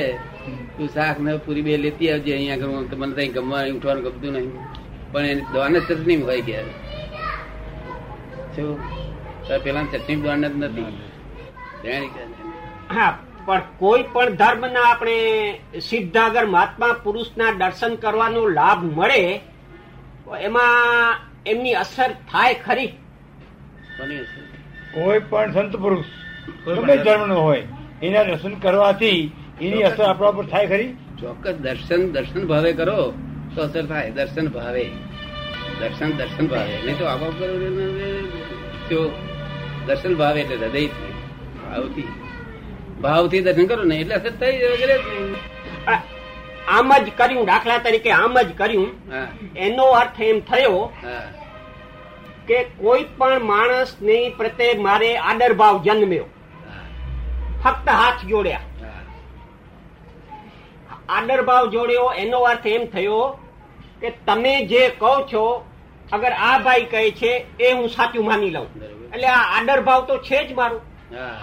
[0.77, 4.51] તું શાક ને પૂરી બે લેતી આવજે અહીંયા મને ત્યાં ગમવા ઉઠવાનું ગમતું નહીં.
[5.13, 6.63] પણ એની દ્વાન જ ચટણી હોય ગયા
[8.55, 8.79] શું?
[9.63, 10.85] પેલા ચટણી દ્વાન જ નથી.
[12.89, 13.11] હા
[13.45, 15.17] પણ કોઈ પણ ધર્મના આપણે
[15.79, 19.21] સિદ્ધ અગર મહાત્મા પુરુષના દર્શન કરવાનો લાભ મળે
[20.41, 22.91] એમાં એમની અસર થાય ખરી.
[24.93, 26.05] કોઈ પણ સંત પુરુષ
[26.67, 27.63] ગમે ધર્મનો હોય
[28.01, 29.19] એના દર્શન કરવાથી
[29.61, 30.89] એની અસર આપણા ઉપર થાય ખરી?
[31.19, 31.55] ચોક્કસ.
[31.55, 32.99] દર્શન દર્શન ભાવે કરો.
[33.55, 34.85] તો અસર થાય દર્શન ભાવે.
[35.79, 36.75] દર્શન દર્શન ભાવે.
[36.85, 37.55] નહીં તો આવા કરો
[38.89, 38.99] તો
[39.87, 40.83] દર્શન ભાવે એટલે હૃદય
[41.61, 42.09] ભાવથી.
[43.03, 44.97] ભાવથી દર્શન કરો ને એટલે અસર થઈ વગેરે.
[46.73, 48.89] આમ જ કર્યું દાખલા તરીકે આમ જ કર્યું.
[49.67, 50.81] એનો અર્થ એમ થયો
[52.47, 56.27] કે કોઈ પણ માણસની પ્રત્યે મારે આદર ભાવ જન્મ્યો.
[57.63, 58.65] ફક્ત હાથ જોડ્યા.
[61.15, 63.21] આદર ભાવ જોડ્યો એનો અર્થ એમ થયો
[64.03, 65.43] કે તમે જે કહો છો
[66.11, 68.67] અગર આ ભાઈ કહે છે એ હું સાચું માની લઉં
[69.11, 70.81] એટલે આ આડર ભાવ તો છે જ મારું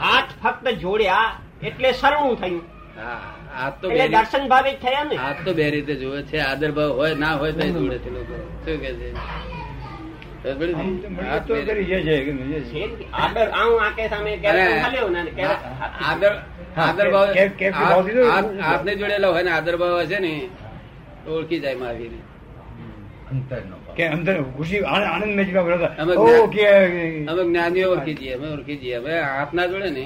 [0.01, 1.29] હાથ ફક્ત જોડ્યા
[1.63, 2.63] એટલે સરણું થયું
[2.97, 3.19] હા
[3.55, 6.71] હાથ તો બે એટલે દર્શન ભાવે થયા ને હાથ તો બે રીતે જોવે છે આદર
[6.73, 9.09] ભાવ હોય ના હોય તો જોડે છે લોકો શું કે છે
[10.43, 11.01] ખબર પડી આમ ને?
[11.01, 11.73] તો મને હાથ તો બે રીતે.
[11.73, 12.71] કરી છે, છે, કે નહીં, છે.
[12.73, 13.09] છે જ.
[13.15, 16.33] આદર આવું સામે ક્યારેક અને હાલ્યો ને ક્યારેક આ- આદર
[16.85, 20.19] આદર ભાવ કેમ- કેમ કે ભાવથી તો- હાથ- હાથને જોડેલા હોય ને આદર ભાવ હશે
[20.21, 20.33] ને
[21.29, 22.13] ઓળખી જાય મહાવીર
[23.97, 26.65] કે અંદર ખુશી આનંદ મેં જેવા અમે ઓ જ્ઞાન- કે
[27.29, 30.05] અમે જ્ઞાનીઓ ઓળખી જઈએ અમે ઓળખી જઈએ હવે હાથ ના જોડે ને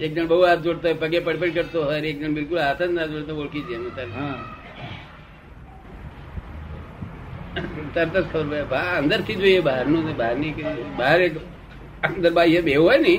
[0.00, 2.90] એક જણ બહુ હાથ જોડતો હોય પગે પડપડ કરતો હોય એક જણ બિલકુલ હાથ જ
[2.90, 4.12] ના જોડતો ઓળખી જઈએ અમે તરત.
[8.12, 11.34] જ ખબર પડે અંદરથી જોઈએ બહારનું ને બહારની કે- બહાર એક
[12.02, 13.14] અંદર બાહ્ય બે હોય ને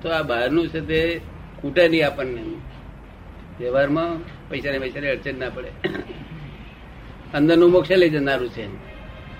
[0.00, 1.00] તો આ બહારનું છે તે
[1.58, 2.42] ખૂટે નહીં આપણને.
[3.58, 4.10] વ્યવહારમાં
[4.48, 5.70] પૈસા ને પૈસા અડચણ ના પડે.
[7.34, 8.66] અંદરનું મોક્ષ લઈ જનારું છે.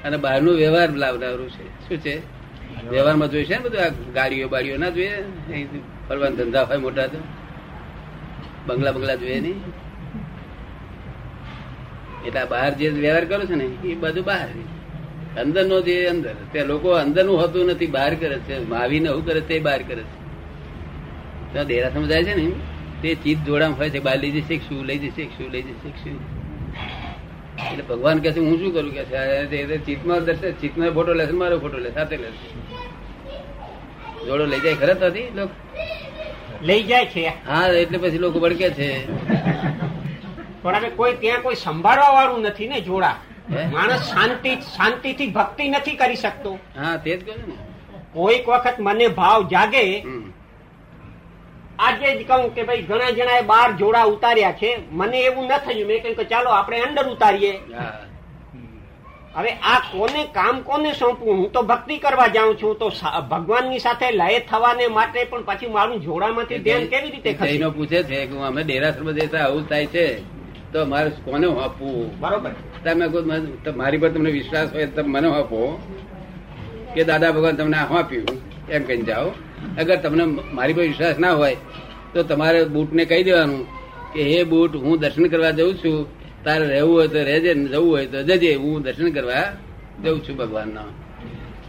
[0.05, 1.89] અને બહારનું વ્યવહાર લાવનારું છે.
[1.89, 2.23] શું છે?
[2.91, 3.81] વ્યવહારમાં જોઈશે ને બધું?
[3.81, 5.23] આ ગાડીઓ બાડીઓ ના જોઈએ?
[6.09, 7.19] ફરવાના ધંધા હોય મોટા તો.
[8.67, 9.61] બંગલા બંગલા જોઈએ નહીં.
[12.27, 14.49] એટલે બહાર જે વ્યવહાર કરો છે ને, એ બધું બહાર.
[15.41, 18.69] અંદર નો જે અંદર, તે લોકો અંદરનું હોતું નથી, બહાર કરે છે.
[18.69, 20.25] માવીને શું કરે તે બહાર કરે છે.
[21.53, 22.53] ત્યાં દેરાસરમાં જાય છે ને,
[23.03, 26.34] તે ચીજ જોડામાં હોય છે બહાર લઈ જશે શું લઈ જશે શું લઈ જશે શું
[27.59, 28.91] એટલે ભગવાન કે છે હું શું કરું?
[28.93, 32.47] કે છે ચિત્તમાં દર્શન ચિત્તમાં ફોટો લેશે મારો ફોટો લે સાથે લેશે
[34.27, 35.53] જોડો લઈ જાય ખરા ત્યાંથી લોકો?
[36.63, 37.27] લઈ જાય છે.
[37.49, 38.89] હા એટલે પછી લોકો ભડકે છે.
[40.63, 43.17] પણ હવે કોઈ ત્યાં કોઈ સંભાળવા વાળું નથી ને જોડા.
[43.73, 46.59] માણસ શાંતિ શાંતિથી ભક્તિ નથી કરી શકતો.
[46.77, 47.57] હા તે જ કહ્યું ને.
[48.13, 49.85] કોઈક વખત મને ભાવ જાગે.
[51.79, 54.71] આજે જ કહું કે ભાઈ ઘણા જણાએ બાર જોડા ઉતાર્યા છે.
[54.91, 55.87] મને એવું ન થયું.
[55.89, 57.53] મેં કહ્યું કે ચાલો આપણે અંદર ઉતારીએ.
[59.37, 61.39] હવે આ કોને કામ કોને સોંપવું?
[61.39, 62.77] હું તો ભક્તિ કરવા જાઉં છું.
[62.81, 62.87] તો
[63.31, 68.27] ભગવાનની સાથે લય થવાને માટે પણ પછી મારું જોડામાંથી ધ્યાન કેવી રીતે જૈનો પૂછે છે
[68.27, 70.07] કે અમે દેરાસરમાં જતા આવું થાય છે.
[70.73, 72.53] તો મારે કોને આપવું બરોબર.
[72.85, 73.07] તમે
[73.81, 75.61] મારી પર તમને વિશ્વાસ હોય તો મને આપો
[76.95, 78.39] કે દાદા ભગવાન તમને આપ્યું
[78.71, 79.29] એમ કહીને જાઓ.
[79.79, 81.57] અગર તમને મારી પર વિશ્વાસ ના હોય,
[82.15, 83.67] તો તમારે બૂટને કહી દેવાનું
[84.13, 86.07] કે, હે બૂટ, હું દર્શન કરવા જઉં છું.
[86.45, 88.55] તારે રહેવું હોય તો રહેજે, ને જવું હોય તો જજે.
[88.55, 89.57] હું દર્શન કરવા
[90.05, 90.85] જઉં છું ભગવાનના.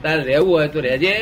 [0.03, 1.13] તારે રહેવું હોય તો રહેજે,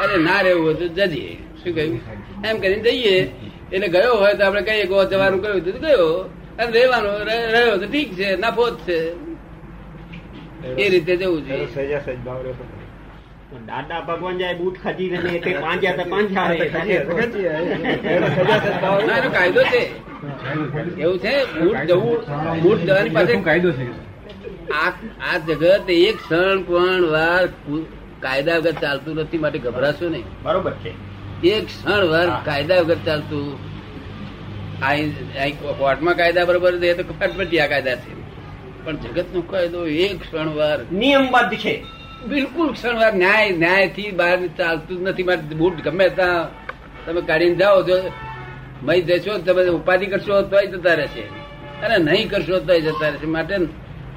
[0.00, 1.36] અને ના રહેવું હોય તો જજે.
[1.64, 2.00] શું કહ્યું?
[2.46, 3.30] એમ કરીને જઈએ.
[3.72, 6.30] એટલે ગયો હોય તો આપણે કહીએ ગો જવાનું કહ્યું તો ગયો.
[6.58, 9.12] અને રહેવાનું રહે- રહ્યો તો ઠીક છે, નફો જ છે.
[10.66, 11.66] એ રીતે જવું જોઈએ.
[13.68, 16.56] દાદા ભગવાન જાય બૂટ ખજી ને તે પાંજ્યા તો પાંજા રહે.
[18.14, 19.82] એનો સહેજા સહેજ ભાવ ના એનો કાયદો છે.
[21.04, 22.16] એવું છે બૂટ જવું
[22.62, 23.86] બૂટ જવાની પાસે કાયદો છે.
[24.80, 24.90] આ
[25.30, 27.44] આ જગત એક ક્ષણ પણ વાર
[28.26, 30.26] કાયદા વગર ચાલતું નથી માટે ગભરાશો નહીં.
[30.44, 30.92] બરોબર છે.
[31.54, 33.46] એક ક્ષણ વાર કાયદા વગર ચાલતું
[35.78, 38.10] કોર્ટમાં કાયદા બરોબર છે એ તો ફટફટિયા કાયદા છે?
[38.84, 41.74] પણ જગત નો કાયદો એક ક્ષણ વાર નિયમબદ્ધ છે.
[42.26, 45.26] બિલકુલ ક્ષણવાર ન્યાય ન્યાયથી બહાર ચાલતું જ નથી.
[45.28, 46.48] મારે બૂટ ગમે ત્યાં
[47.04, 47.96] તમે કાઢીને જાઓ જો
[48.86, 51.24] મય જશો તમે ઉપાધિ કરશો તોય જતા રહેશે.
[51.84, 53.26] અને નહીં કરશો તોય જતા રહેશે.
[53.36, 53.54] માટે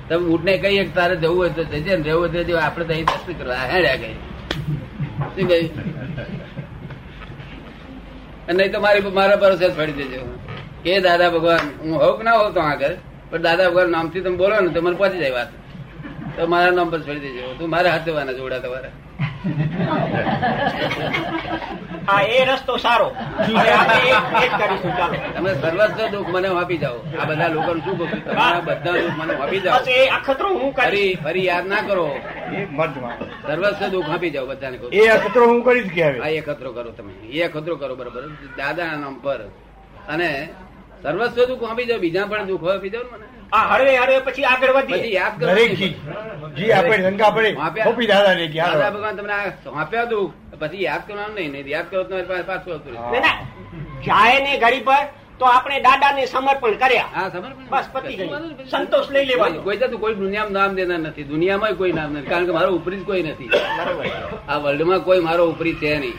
[0.10, 2.94] તમે બૂટને કહીએ કે તારે જવું હોય તો જજે ને રહેવું હોય તો આપણે તો
[2.94, 4.16] અહીં દર્શન કરવા હેડ્યા ગઈ
[5.34, 5.70] શું કહ્યું?
[8.50, 10.22] અને નહીં તો મારી મારા ભરોસે છોડી દેજો
[10.84, 12.96] કે દાદા ભગવાન, હું હોઉં કે ના હોઉં તો આગળ?
[13.30, 15.50] પણ દાદા ભગવાન, નામથી તમે બોલો ને તો મને પહોંચી જાય વાત.
[16.36, 17.54] તો મારા નામ પર છોડી દેજો.
[17.60, 18.94] તું મારા હાથે વાના જોડા તમારા.
[22.08, 23.08] આ એ રસ્તો સારો.
[23.10, 24.14] હવે આપણે એ
[24.44, 25.16] એ જ કરીશું ચાલો.
[25.36, 26.98] તમે સર્વસ્વ દુઃખ મને આપી જાઓ.
[27.22, 29.80] આ બધા લોકોનું શું કહું તમારા બધા દુઃખ મને આપી જાઓ.
[29.80, 30.88] બસ એ અખતરો હું કરીશ.
[30.88, 32.08] ફરી ફરી યાદ ના કરો.
[32.54, 32.66] એ
[33.48, 36.20] સર્વસ્વ દુઃખ આપી જાઓ બધાને કહું એ અખતરો હું કરીશ કે હવે?
[36.20, 37.14] આ એકત્રો કરો તમે.
[37.14, 38.24] એ એકત્રો કરો બરોબર.
[38.58, 39.42] દાદાના નામ પર.
[40.10, 40.50] અને
[41.04, 43.41] સર્વસ્વ દુઃખ આપી જાઓ બીજા પણ દુઃખ આપી જાઓ મને.
[43.54, 45.14] આ હળવે હળવે પછી આગળ પછી વધીએ.
[45.14, 46.72] યાદ કરો દરેક જી.
[46.72, 47.52] આપણે શંકા પડે.
[47.54, 47.86] વાપ્યા.
[48.12, 50.06] દાદા ને દાદા ભગવાન તમને આ સોંપ્યા
[50.62, 53.20] પછી યાદ કરવાનું નહીં નહીં યાદ કરો તમારી પાછું આવતું રહેશે.
[53.20, 53.36] ના, ના.
[54.06, 55.04] જાય ને ઘડી પર
[55.40, 57.30] તો આપણે દાદાને સમર્પણ કર્યા.
[57.72, 58.30] બસ પતી
[58.72, 59.62] સંતોષ લઈ લેવાનો.
[59.62, 61.24] કોઈ જાતનું કોઈ દુનિયામાં નામ દેનાર નથી.
[61.24, 62.28] દુનિયામાં કોઈ નામ નથી.
[62.28, 63.50] કારણ કે મારો ઉપરી જ કોઈ નથી.
[64.50, 66.14] આ વર્લ્ડમાં કોઈ મારો ઉપરી છે નહીં.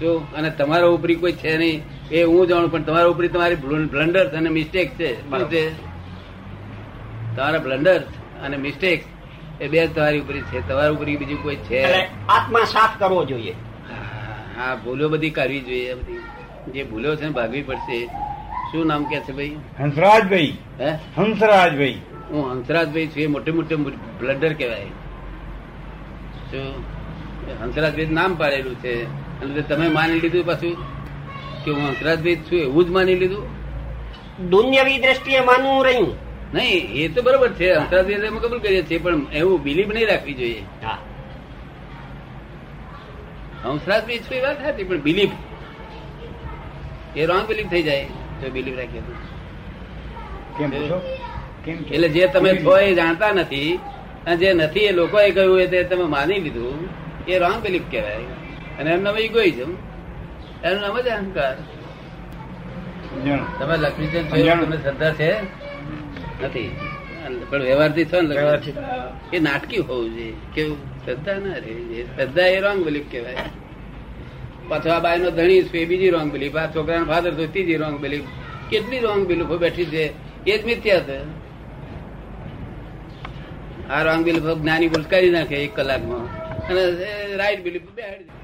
[0.00, 3.54] જો અને તમારો ઉપરી કોઈ છે નહીં એ હું જાણું પણ તમારો ઉપરી તમારી
[3.94, 5.30] બ્લન્ડર અને મિસ્ટેક છે.
[5.30, 5.89] શું છે?
[7.36, 8.00] તમારા બ્લન્ડર
[8.42, 9.04] અને મિસ્ટેક
[9.60, 10.68] એ બે તમારી ઉપરી છે.
[10.68, 11.82] તમારા ઉપરી બીજું કોઈ છે?
[12.26, 13.54] આત્મા સાફ કરવો જોઈએ.
[14.56, 16.20] હા ભૂલો બધી કરવી જોઈએ બધી.
[16.72, 18.06] જે ભૂલો છે ને ભાગવી પડશે.
[18.72, 19.56] શું નામ કે છે ભાઈ?
[19.78, 20.56] હંસરાજભાઈ.
[20.80, 20.90] હે?
[20.90, 22.00] હંસરાજભાઈ.
[22.30, 23.76] હું હંસરાજભાઈ છું એ મોટે મોટે
[24.20, 24.84] બ્લડર કહેવાય.
[26.50, 26.84] શું?
[27.62, 29.04] હંસરાજભાઈ નામ પાડેલું છે.
[29.40, 30.76] અને તમે માની લીધું પાછું?
[31.64, 33.48] કે હું હંસરાજભાઈ છું એવું જ માની લીધું?
[34.50, 36.29] દુનિયાવી દ્રષ્ટિએ માનવું રહ્યું.
[36.54, 37.68] નહીં એ તો બરોબર છે.
[37.72, 40.62] અમે કબૂલ કરીએ છીએ પણ એવું બિલીફ નહીં રાખવી જોઈએ.
[43.64, 45.34] હંસરાજ બી છું વાત હતી પણ બિલીફ
[47.16, 48.06] એ રોંગ બિલીફ થઈ જાય
[48.40, 49.12] તો બિલીફ રાખીએ તો.
[50.58, 51.78] કેમ?
[51.94, 53.72] એટલે જે તમે છો એ જાણતા નથી
[54.26, 56.78] અને જે નથી એ લોકોએ કહ્યું એ તે તમે માની લીધું
[57.28, 58.26] એ રોંગ બિલીફ કહેવાય.
[58.78, 59.72] અને એનું નામ ઇગોઇઝમ
[60.64, 61.56] એનું નામ જ અહંકાર.
[63.58, 64.78] તમે લક્ષ્મીચંદ છો સમજાણું.
[64.84, 65.30] શ્રદ્ધા છે
[66.42, 66.70] નથી.
[67.50, 68.36] પણ વ્યવહારથી છો ને
[69.32, 70.32] એ નાટકી હોવું જોઈએ.
[70.54, 70.78] કેવું?
[71.04, 73.36] શ્રદ્ધા ના રે શ્રદ્ધા એ રોંગ બિલીફ કહેવાય.
[74.68, 77.76] પાછો આ બાય નો ધણી છું એ બીજી રોંગ બિલીફ આ છોકરાનો ફાધર તો ત્રીજી
[77.76, 78.26] રોંગ બિલીફ
[78.70, 80.04] કેટલી રોંગ બિલીફો બેઠી છે?
[80.46, 81.18] એ જ મિથ્યા છે.
[83.90, 86.24] આ રોંગ બિલીફો જ્ઞાની ભૂલકારી કરી નાખે એક કલાકમાં.
[86.68, 86.82] અને
[87.36, 88.39] રાઈટ બિલીફ બેહાડી.